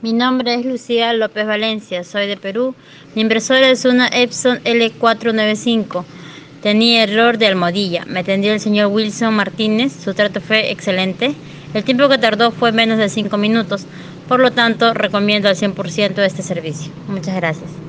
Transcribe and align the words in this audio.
Mi 0.00 0.12
nombre 0.12 0.54
es 0.54 0.64
Lucía 0.64 1.12
López 1.12 1.44
Valencia, 1.44 2.04
soy 2.04 2.28
de 2.28 2.36
Perú. 2.36 2.76
Mi 3.16 3.22
impresora 3.22 3.68
es 3.68 3.84
una 3.84 4.06
Epson 4.06 4.62
L495. 4.62 6.04
Tenía 6.62 7.02
error 7.02 7.36
de 7.36 7.48
almohadilla. 7.48 8.04
Me 8.06 8.20
atendió 8.20 8.52
el 8.52 8.60
señor 8.60 8.92
Wilson 8.92 9.34
Martínez. 9.34 9.92
Su 9.92 10.14
trato 10.14 10.40
fue 10.40 10.70
excelente. 10.70 11.34
El 11.74 11.82
tiempo 11.82 12.08
que 12.08 12.16
tardó 12.16 12.52
fue 12.52 12.70
menos 12.70 12.98
de 12.98 13.08
5 13.08 13.36
minutos. 13.38 13.86
Por 14.28 14.38
lo 14.38 14.52
tanto, 14.52 14.94
recomiendo 14.94 15.48
al 15.48 15.56
100% 15.56 16.22
este 16.22 16.42
servicio. 16.42 16.92
Muchas 17.08 17.34
gracias. 17.34 17.88